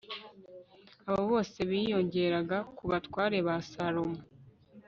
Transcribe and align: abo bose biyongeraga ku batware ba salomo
abo 1.09 1.21
bose 1.31 1.57
biyongeraga 1.69 2.57
ku 2.75 2.83
batware 2.91 3.37
ba 3.47 3.55
salomo 3.69 4.19